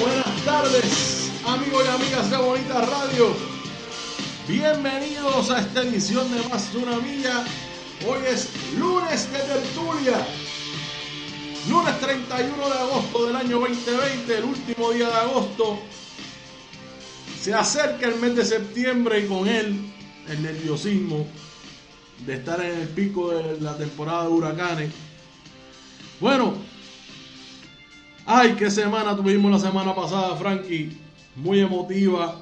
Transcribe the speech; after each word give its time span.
buenas 0.00 0.44
tardes, 0.44 1.30
amigos 1.46 1.84
y 1.84 1.88
amigas 1.88 2.30
de 2.30 2.36
Bonita 2.36 2.80
Radio. 2.82 3.34
Bienvenidos 4.46 5.50
a 5.50 5.60
esta 5.60 5.82
edición 5.82 6.30
de 6.30 6.46
Más 6.48 6.72
de 6.72 6.78
una 6.78 6.98
Milla. 6.98 7.44
Hoy 8.06 8.18
es 8.28 8.50
lunes 8.78 9.32
de 9.32 9.38
tertulia. 9.38 10.26
Lunes 11.68 12.00
31 12.00 12.68
de 12.68 12.78
agosto 12.78 13.26
del 13.26 13.36
año 13.36 13.60
2020, 13.60 14.38
el 14.38 14.44
último 14.44 14.90
día 14.90 15.08
de 15.08 15.14
agosto. 15.14 15.78
Se 17.40 17.54
acerca 17.54 18.06
el 18.06 18.16
mes 18.16 18.36
de 18.36 18.44
septiembre 18.44 19.20
y 19.20 19.28
con 19.28 19.48
él 19.48 19.80
el 20.28 20.42
nerviosismo 20.42 21.26
de 22.26 22.34
estar 22.34 22.60
en 22.60 22.80
el 22.80 22.88
pico 22.88 23.30
de 23.30 23.60
la 23.60 23.78
temporada 23.78 24.24
de 24.24 24.28
huracanes. 24.28 24.90
Bueno, 26.20 26.54
ay, 28.26 28.54
qué 28.54 28.70
semana 28.70 29.16
tuvimos 29.16 29.50
la 29.50 29.58
semana 29.58 29.94
pasada, 29.94 30.36
Frankie. 30.36 30.96
Muy 31.36 31.60
emotiva, 31.60 32.36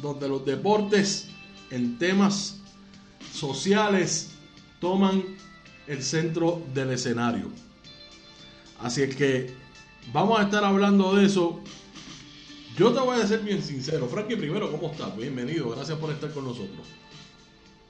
donde 0.00 0.28
los 0.28 0.44
deportes 0.44 1.28
en 1.70 1.98
temas 1.98 2.60
sociales 3.32 4.34
toman 4.80 5.22
el 5.86 6.02
centro 6.02 6.62
del 6.74 6.90
escenario. 6.90 7.46
Así 8.80 9.02
es 9.02 9.14
que 9.14 9.50
vamos 10.12 10.40
a 10.40 10.44
estar 10.44 10.64
hablando 10.64 11.14
de 11.14 11.26
eso. 11.26 11.60
Yo 12.76 12.92
te 12.92 13.00
voy 13.00 13.20
a 13.20 13.26
ser 13.26 13.40
bien 13.40 13.62
sincero. 13.62 14.06
Frankie, 14.06 14.36
primero, 14.36 14.70
¿cómo 14.70 14.90
estás? 14.90 15.16
Bienvenido, 15.16 15.70
gracias 15.70 15.98
por 15.98 16.10
estar 16.10 16.30
con 16.30 16.44
nosotros. 16.44 16.88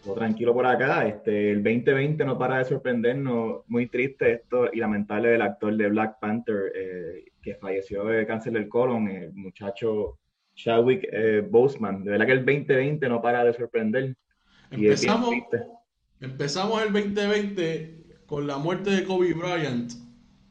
Todo 0.04 0.14
tranquilo 0.14 0.52
por 0.52 0.66
acá. 0.66 1.06
Este, 1.06 1.52
el 1.52 1.62
2020 1.62 2.24
no 2.24 2.36
para 2.36 2.58
de 2.58 2.64
sorprendernos. 2.64 3.60
Muy 3.68 3.86
triste 3.86 4.32
esto 4.32 4.68
y 4.72 4.78
lamentable 4.78 5.28
del 5.28 5.42
actor 5.42 5.76
de 5.76 5.88
Black 5.88 6.18
Panther 6.20 6.72
eh, 6.74 7.31
que 7.42 7.56
falleció 7.56 8.04
de 8.04 8.26
cáncer 8.26 8.52
del 8.52 8.68
colon, 8.68 9.08
el 9.08 9.32
muchacho 9.34 10.18
Chadwick 10.54 11.06
eh, 11.12 11.46
Boseman. 11.48 12.04
De 12.04 12.12
verdad 12.12 12.26
que 12.26 12.32
el 12.32 12.44
2020 12.44 13.08
no 13.08 13.20
para 13.20 13.44
de 13.44 13.52
sorprender. 13.52 14.16
Empezamos, 14.70 15.34
empezamos 16.20 16.82
el 16.82 16.92
2020 16.92 18.02
con 18.26 18.46
la 18.46 18.56
muerte 18.56 18.90
de 18.90 19.04
Kobe 19.04 19.34
Bryant 19.34 19.92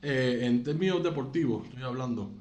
eh, 0.02 0.40
en 0.44 0.64
términos 0.64 1.02
deportivos, 1.02 1.68
estoy 1.68 1.84
hablando. 1.84 2.41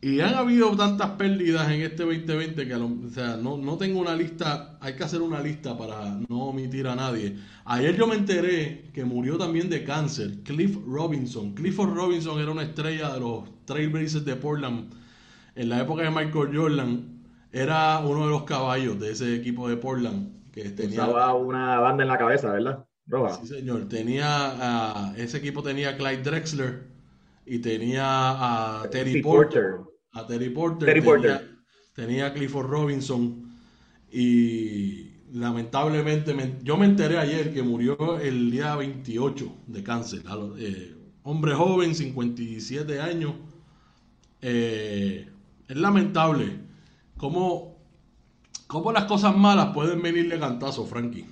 Y 0.00 0.20
han 0.20 0.34
habido 0.34 0.76
tantas 0.76 1.10
pérdidas 1.10 1.68
en 1.70 1.80
este 1.80 2.04
2020 2.04 2.68
que 2.68 2.74
o 2.74 3.10
sea, 3.10 3.36
no, 3.36 3.56
no, 3.56 3.76
tengo 3.76 3.98
una 4.00 4.14
lista, 4.14 4.78
hay 4.80 4.94
que 4.94 5.02
hacer 5.02 5.20
una 5.20 5.40
lista 5.40 5.76
para 5.76 6.18
no 6.28 6.44
omitir 6.44 6.86
a 6.86 6.94
nadie. 6.94 7.36
Ayer 7.64 7.96
yo 7.96 8.06
me 8.06 8.14
enteré 8.14 8.90
que 8.94 9.04
murió 9.04 9.36
también 9.36 9.68
de 9.68 9.82
cáncer 9.82 10.44
Cliff 10.44 10.78
Robinson. 10.86 11.52
Clifford 11.54 11.94
Robinson 11.94 12.38
era 12.40 12.52
una 12.52 12.62
estrella 12.62 13.12
de 13.12 13.18
los 13.18 13.44
Trailblazers 13.64 14.24
de 14.24 14.36
Portland 14.36 14.94
en 15.56 15.68
la 15.68 15.80
época 15.80 16.02
de 16.02 16.10
Michael 16.10 16.56
Jordan. 16.56 17.18
Era 17.50 17.98
uno 17.98 18.26
de 18.26 18.30
los 18.30 18.44
caballos 18.44 19.00
de 19.00 19.10
ese 19.10 19.34
equipo 19.34 19.68
de 19.68 19.78
Portland. 19.78 20.50
Que 20.52 20.70
tenía 20.70 21.02
Usaba 21.02 21.34
una 21.34 21.80
banda 21.80 22.04
en 22.04 22.08
la 22.08 22.18
cabeza, 22.18 22.52
¿verdad? 22.52 22.84
Sí, 23.40 23.46
señor. 23.48 23.88
Tenía, 23.88 25.12
ese 25.16 25.38
equipo 25.38 25.62
tenía 25.62 25.90
a 25.90 25.96
Clyde 25.96 26.22
Drexler 26.22 26.88
y 27.46 27.58
tenía 27.58 28.04
a 28.04 28.88
Terry 28.90 29.22
Porter. 29.22 29.80
A 30.12 30.26
Terry 30.26 30.50
Porter. 30.50 31.58
tenía, 31.94 32.26
a 32.26 32.32
Clifford 32.32 32.66
Robinson. 32.66 33.48
Y 34.10 35.10
lamentablemente, 35.32 36.34
yo 36.62 36.76
me 36.76 36.86
enteré 36.86 37.18
ayer 37.18 37.52
que 37.52 37.62
murió 37.62 38.18
el 38.18 38.50
día 38.50 38.74
28 38.76 39.56
de 39.66 39.82
cáncer. 39.82 40.22
Eh, 40.58 40.94
hombre 41.22 41.54
joven, 41.54 41.94
57 41.94 43.00
años. 43.00 43.34
Eh, 44.40 45.28
es 45.66 45.76
lamentable 45.76 46.60
cómo, 47.16 47.76
cómo 48.66 48.92
las 48.92 49.04
cosas 49.04 49.36
malas 49.36 49.74
pueden 49.74 50.00
venirle 50.00 50.38
cantazo, 50.38 50.86
Frankie. 50.86 51.26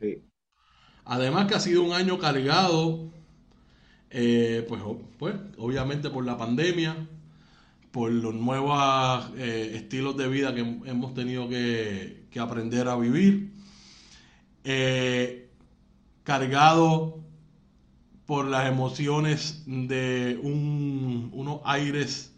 Sí. 0.00 0.22
Además 1.04 1.46
que 1.46 1.54
ha 1.54 1.60
sido 1.60 1.82
un 1.82 1.92
año 1.92 2.18
cargado, 2.18 3.10
eh, 4.10 4.64
pues, 4.68 4.80
pues, 5.18 5.34
obviamente 5.58 6.08
por 6.08 6.24
la 6.24 6.38
pandemia, 6.38 7.08
por 7.94 8.10
los 8.10 8.34
nuevos 8.34 9.30
eh, 9.36 9.70
estilos 9.76 10.16
de 10.16 10.26
vida 10.26 10.52
que 10.52 10.62
hemos 10.62 11.14
tenido 11.14 11.48
que, 11.48 12.26
aprender 12.40 12.88
a 12.88 12.96
vivir, 12.96 13.52
eh, 14.64 15.48
cargado 16.24 17.20
por 18.26 18.46
las 18.46 18.66
emociones 18.66 19.62
de 19.64 20.40
unos 20.42 21.60
aires 21.64 22.34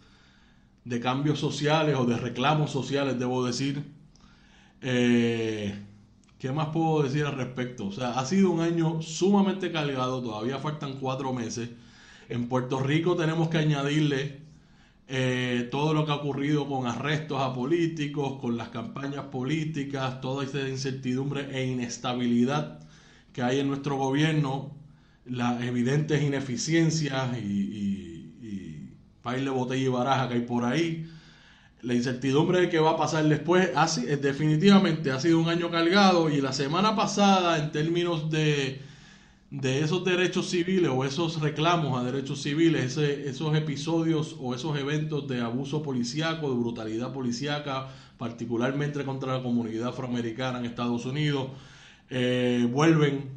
de 0.85 1.01
cambios 1.01 1.39
sociales 1.39 1.97
o 1.97 2.05
de 2.05 2.19
reclamos 2.19 2.71
sociales, 2.71 3.19
debo 3.19 3.43
decir. 3.43 3.83
¿Qué 4.81 6.53
más 6.53 6.69
puedo 6.69 7.03
decir 7.03 7.25
al 7.25 7.35
respecto? 7.35 7.87
O 7.87 7.93
sea, 7.93 8.19
ha 8.19 8.27
sido 8.27 8.51
un 8.51 8.61
año 8.61 9.01
sumamente 9.01 9.73
cargado, 9.73 10.23
todavía 10.23 10.59
faltan 10.59 10.99
cuatro 11.01 11.33
meses. 11.33 11.71
En 12.29 12.47
Puerto 12.47 12.81
Rico 12.81 13.17
tenemos 13.17 13.49
que 13.49 13.57
añadirle 13.57 14.46
eh, 15.09 15.69
todo 15.71 15.95
lo 15.95 16.05
que 16.05 16.13
ha 16.13 16.17
ocurrido 16.17 16.67
con 16.69 16.87
arrestos 16.87 17.41
a 17.41 17.53
políticos, 17.55 18.39
con 18.41 18.57
las 18.57 18.71
campañas 18.71 19.27
políticas, 19.27 20.21
toda 20.21 20.45
esa 20.45 20.69
incertidumbre 20.69 21.49
e 21.53 21.67
inestabilidad 21.67 22.81
que 23.33 23.43
hay 23.43 23.61
en 23.61 23.69
nuestro 23.69 23.97
gobierno, 23.97 24.77
las 25.25 25.63
evidentes 25.63 26.23
ineficiencias 26.23 27.37
y, 27.39 27.47
y, 27.47 28.47
y 28.47 28.95
baile, 29.23 29.51
botella 29.51 29.85
y 29.85 29.89
baraja 29.89 30.29
que 30.29 30.35
hay 30.35 30.41
por 30.43 30.65
ahí 30.65 31.07
la 31.83 31.95
incertidumbre 31.95 32.63
de 32.63 32.69
qué 32.69 32.81
va 32.81 32.93
a 32.93 32.97
pasar 32.97 33.25
después, 33.27 33.71
así, 33.77 34.03
definitivamente 34.03 35.13
ha 35.13 35.21
sido 35.21 35.39
un 35.39 35.49
año 35.49 35.71
cargado 35.71 36.29
y 36.31 36.41
la 36.41 36.53
semana 36.53 36.97
pasada 36.97 37.59
en 37.59 37.71
términos 37.71 38.29
de, 38.31 38.81
de 39.51 39.81
esos 39.81 40.05
derechos 40.05 40.51
civiles 40.51 40.91
o 40.93 41.05
esos 41.05 41.41
reclamos 41.41 41.99
a 41.99 42.05
derechos 42.05 42.43
civiles, 42.43 42.97
esos 42.97 43.57
episodios 43.57 44.37
o 44.41 44.55
esos 44.55 44.77
eventos 44.79 45.29
de 45.29 45.41
abuso 45.41 45.83
policíaco, 45.83 46.51
de 46.51 46.57
brutalidad 46.57 47.13
policíaca, 47.13 47.89
particularmente 48.19 49.05
contra 49.05 49.37
la 49.37 49.43
comunidad 49.43 49.89
afroamericana 49.89 50.59
en 50.59 50.67
Estados 50.67 51.07
Unidos, 51.07 51.51
eh, 52.11 52.69
vuelven, 52.71 53.31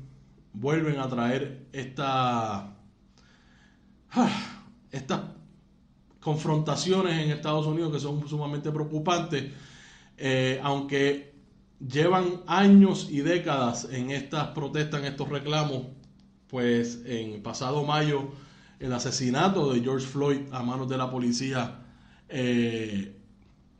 vuelven 0.54 1.00
a 1.00 1.08
traer 1.08 1.68
esta, 1.74 2.76
ah, 4.12 4.66
esta 4.92 5.36
confrontaciones 6.20 7.14
en 7.14 7.32
Estados 7.32 7.66
Unidos 7.66 7.94
que 7.94 8.00
son 8.00 8.28
sumamente 8.28 8.72
preocupantes, 8.72 9.52
eh, 10.18 10.60
aunque 10.64 11.34
llevan 11.80 12.42
años 12.46 13.08
y 13.10 13.22
décadas 13.22 13.88
en 13.92 14.12
estas 14.12 14.50
protestas, 14.50 15.00
en 15.00 15.08
estos 15.08 15.30
reclamos, 15.30 15.84
pues 16.50 17.02
en 17.06 17.42
pasado 17.44 17.84
mayo 17.84 18.32
el 18.80 18.94
asesinato 18.94 19.74
de 19.74 19.82
George 19.82 20.06
Floyd 20.06 20.40
a 20.52 20.64
manos 20.64 20.90
de 20.90 20.98
la 20.98 21.12
policía 21.12 21.80
eh, 22.30 23.16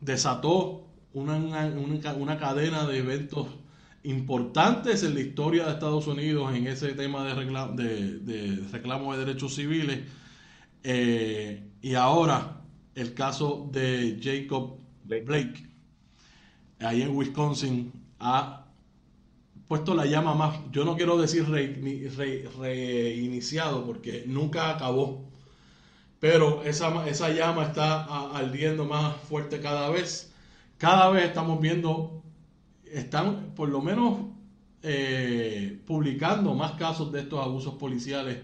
desató 0.02 0.88
una, 1.14 1.38
una, 1.38 2.38
cadena 2.38 2.86
de 2.86 3.00
eventos 3.00 3.48
importantes 4.04 5.04
en 5.04 5.16
la 5.16 5.22
historia 5.22 5.66
de 5.66 5.72
Estados 5.72 6.08
Unidos 6.08 6.54
en 6.54 6.68
ese 6.68 6.94
tema 6.94 7.24
de, 7.24 7.34
reclamo 7.34 7.74
de, 7.74 8.20
de, 8.20 8.68
reclamo 8.72 9.14
de 9.14 9.26
derechos 9.26 9.56
civiles. 9.56 10.00
Eh, 10.84 11.64
y 11.82 11.96
ahora 11.96 12.62
el 12.96 13.14
caso 13.14 13.70
de 13.72 14.20
Jacob 14.22 14.78
Blake, 15.04 15.68
ahí 16.80 17.02
en 17.02 17.16
Wisconsin, 17.16 17.92
ha 18.20 18.66
puesto 19.70 19.94
la 19.94 20.08
llama 20.08 20.34
más, 20.34 20.60
yo 20.72 20.84
no 20.84 20.98
quiero 20.98 21.16
decir 21.16 21.48
reiniciado 21.48 23.86
porque 23.86 24.24
nunca 24.26 24.72
acabó, 24.72 25.30
pero 26.20 26.64
esa, 26.64 27.08
esa 27.08 27.30
llama 27.30 27.66
está 27.66 28.04
ardiendo 28.36 28.86
más 28.86 29.16
fuerte 29.16 29.62
cada 29.62 29.92
vez. 29.92 30.34
Cada 30.80 31.12
vez 31.12 31.26
estamos 31.26 31.62
viendo, 31.62 32.24
están 32.84 33.54
por 33.56 33.70
lo 33.70 33.82
menos 33.82 34.22
eh, 34.82 35.80
publicando 35.86 36.56
más 36.56 36.72
casos 36.72 37.12
de 37.12 37.22
estos 37.22 37.40
abusos 37.40 37.76
policiales 37.76 38.40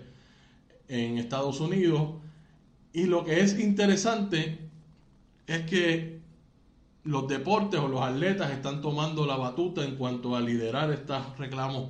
en 0.87 1.17
Estados 1.17 1.59
Unidos 1.59 2.21
y 2.93 3.05
lo 3.05 3.25
que 3.25 3.41
es 3.41 3.59
interesante 3.59 4.59
es 5.47 5.61
que 5.61 6.19
los 7.05 7.27
deportes 7.27 7.79
o 7.79 7.87
los 7.87 8.01
atletas 8.01 8.51
están 8.51 8.81
tomando 8.81 9.25
la 9.25 9.37
batuta 9.37 9.83
en 9.83 9.95
cuanto 9.95 10.35
a 10.35 10.41
liderar 10.41 10.91
estos 10.91 11.37
reclamos 11.37 11.89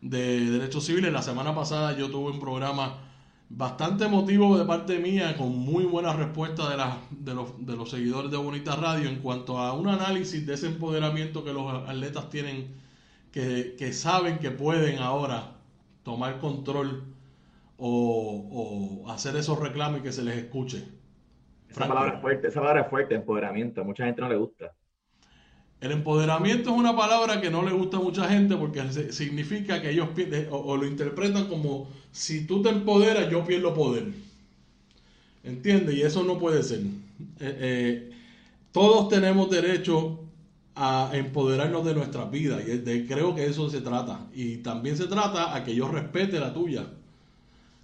de 0.00 0.50
derechos 0.50 0.84
civiles. 0.84 1.12
La 1.12 1.22
semana 1.22 1.54
pasada 1.54 1.96
yo 1.96 2.10
tuve 2.10 2.30
un 2.30 2.38
programa 2.38 2.98
bastante 3.48 4.04
emotivo 4.04 4.56
de 4.56 4.64
parte 4.64 4.98
mía, 4.98 5.36
con 5.36 5.58
muy 5.58 5.84
buena 5.84 6.12
respuesta 6.12 6.70
de, 6.70 6.76
de, 7.10 7.76
los, 7.76 7.90
seguidores 7.90 8.30
de 8.30 8.36
Bonita 8.36 8.76
Radio 8.76 9.08
en 9.08 9.16
cuanto 9.16 9.58
a 9.58 9.72
un 9.72 9.88
análisis 9.88 10.46
de 10.46 10.54
ese 10.54 10.68
empoderamiento 10.68 11.42
que 11.44 11.52
los 11.52 11.88
atletas 11.88 12.30
tienen, 12.30 12.74
que, 13.32 13.74
que 13.76 13.92
saben 13.92 14.38
que 14.38 14.50
pueden 14.50 14.98
ahora 14.98 15.56
tomar 16.04 16.38
control 16.38 17.04
o, 17.78 19.04
hacer 19.08 19.36
esos 19.36 19.58
reclamos 19.58 20.00
y 20.00 20.02
que 20.02 20.12
se 20.12 20.22
les 20.22 20.36
escuche. 20.36 20.99
Esa 21.70 21.86
palabra 21.86 22.14
es 22.14 22.20
fuerte, 22.20 22.48
esa 22.48 22.60
palabra 22.60 22.82
es 22.82 22.88
fuerte, 22.88 23.14
empoderamiento. 23.14 23.80
A 23.80 23.84
mucha 23.84 24.04
gente 24.04 24.20
no 24.20 24.28
le 24.28 24.36
gusta. 24.36 24.72
El 25.80 25.92
empoderamiento 25.92 26.70
es 26.70 26.76
una 26.76 26.94
palabra 26.94 27.40
que 27.40 27.50
no 27.50 27.62
le 27.62 27.72
gusta 27.72 27.96
a 27.96 28.00
mucha 28.00 28.28
gente 28.28 28.54
porque 28.56 28.82
significa 29.12 29.80
que 29.80 29.90
ellos 29.90 30.08
o, 30.50 30.56
o, 30.56 30.76
lo 30.76 30.86
interpretan 30.86 31.48
como 31.48 31.88
si 32.12 32.46
tú 32.46 32.60
te 32.62 32.68
empoderas, 32.68 33.30
yo 33.30 33.44
pierdo 33.44 33.72
poder. 33.72 34.08
¿Entiendes? 35.42 35.94
Y 35.94 36.02
eso 36.02 36.22
no 36.22 36.38
puede 36.38 36.62
ser. 36.62 36.80
Eh, 36.80 37.56
eh, 37.60 38.10
todos 38.72 39.08
tenemos 39.08 39.48
derecho 39.48 40.20
a 40.74 41.10
empoderarnos 41.14 41.84
de 41.84 41.94
nuestras 41.94 42.30
vidas 42.30 42.62
y 42.66 42.78
de, 42.78 43.06
creo 43.06 43.34
que 43.34 43.46
eso 43.46 43.70
se 43.70 43.80
trata. 43.80 44.26
Y 44.34 44.58
también 44.58 44.98
se 44.98 45.06
trata 45.06 45.54
a 45.54 45.64
que 45.64 45.74
yo 45.74 45.88
respete 45.88 46.38
la 46.40 46.52
tuya. 46.52 46.86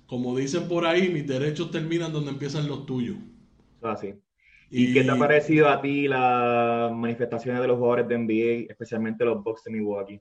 Como 0.06 0.37
dicen 0.37 0.69
por 0.69 0.87
ahí, 0.87 1.09
mis 1.09 1.27
derechos 1.27 1.71
terminan 1.71 2.12
donde 2.12 2.31
empiezan 2.31 2.69
los 2.69 2.85
tuyos. 2.85 3.17
Así. 3.82 4.14
¿Y, 4.70 4.93
qué 4.93 5.05
te 5.05 5.11
ha 5.11 5.17
parecido 5.17 5.69
a 5.69 5.81
ti 5.81 6.08
las 6.08 6.93
manifestaciones 6.93 7.61
de 7.61 7.69
los 7.69 7.78
jugadores 7.78 8.08
de 8.08 8.19
NBA, 8.19 8.70
especialmente 8.70 9.25
los 9.25 9.43
Bucks 9.43 9.64
de 9.64 9.70
Milwaukee? 9.70 10.20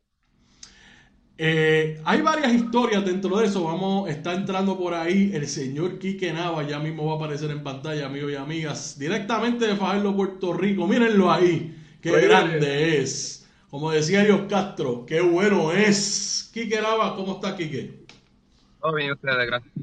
Eh, 1.37 1.99
hay 2.05 2.21
varias 2.21 2.53
historias 2.53 3.03
dentro 3.03 3.37
de 3.37 3.47
eso. 3.47 3.63
Vamos, 3.63 4.09
está 4.09 4.33
entrando 4.33 4.77
por 4.77 4.93
ahí 4.93 5.31
el 5.33 5.47
señor 5.47 5.99
Quique 5.99 6.31
Nava, 6.31 6.63
ya 6.63 6.79
mismo 6.79 7.05
va 7.07 7.13
a 7.13 7.15
aparecer 7.15 7.51
en 7.51 7.63
pantalla, 7.63 8.05
amigos 8.05 8.31
y 8.31 8.35
amigas, 8.35 8.97
directamente 8.97 9.65
de 9.67 9.75
Fajardo, 9.75 10.15
Puerto 10.15 10.53
Rico. 10.53 10.87
Mírenlo 10.87 11.31
ahí, 11.31 11.75
qué 12.01 12.11
grande 12.21 13.01
es. 13.01 13.49
Como 13.69 13.91
decía 13.91 14.23
Dios 14.23 14.43
Castro, 14.47 15.05
qué 15.05 15.19
bueno 15.21 15.71
es. 15.71 16.49
Quique 16.53 16.79
Nava, 16.81 17.15
¿cómo 17.15 17.33
está 17.33 17.57
Quique? 17.57 18.05
Todo 18.79 18.93
bien, 18.93 19.11
ustedes, 19.11 19.47
gracias. 19.47 19.73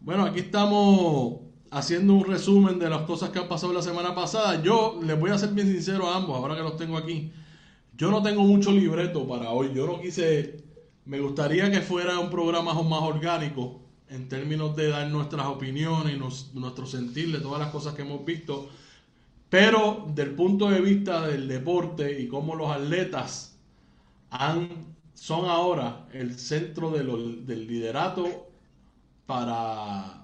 Bueno, 0.00 0.26
aquí 0.26 0.40
estamos 0.40 1.40
haciendo 1.74 2.14
un 2.14 2.24
resumen 2.24 2.78
de 2.78 2.88
las 2.88 3.02
cosas 3.02 3.30
que 3.30 3.40
han 3.40 3.48
pasado 3.48 3.72
la 3.72 3.82
semana 3.82 4.14
pasada. 4.14 4.62
Yo 4.62 5.00
les 5.02 5.18
voy 5.18 5.32
a 5.32 5.38
ser 5.38 5.50
bien 5.50 5.66
sincero 5.66 6.08
a 6.08 6.16
ambos, 6.16 6.36
ahora 6.36 6.54
que 6.54 6.62
los 6.62 6.76
tengo 6.76 6.96
aquí. 6.96 7.32
Yo 7.96 8.12
no 8.12 8.22
tengo 8.22 8.42
mucho 8.42 8.70
libreto 8.70 9.26
para 9.26 9.50
hoy. 9.50 9.72
Yo 9.74 9.84
no 9.86 10.00
quise. 10.00 10.62
Me 11.04 11.18
gustaría 11.18 11.70
que 11.72 11.80
fuera 11.80 12.18
un 12.20 12.30
programa 12.30 12.74
más 12.74 13.02
orgánico 13.02 13.80
en 14.08 14.28
términos 14.28 14.76
de 14.76 14.88
dar 14.88 15.08
nuestras 15.08 15.46
opiniones 15.46 16.14
y 16.14 16.58
nuestro 16.58 16.86
sentir 16.86 17.32
de 17.32 17.40
todas 17.40 17.58
las 17.58 17.70
cosas 17.70 17.94
que 17.94 18.02
hemos 18.02 18.24
visto. 18.24 18.68
Pero 19.50 20.06
del 20.14 20.30
punto 20.30 20.70
de 20.70 20.80
vista 20.80 21.26
del 21.26 21.48
deporte 21.48 22.20
y 22.20 22.28
cómo 22.28 22.54
los 22.54 22.70
atletas 22.70 23.58
han, 24.30 24.94
son 25.14 25.46
ahora 25.46 26.06
el 26.12 26.38
centro 26.38 26.90
del 26.90 27.66
liderato 27.66 28.48
para 29.26 30.23